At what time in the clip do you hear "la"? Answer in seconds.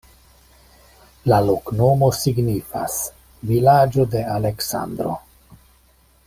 1.31-1.37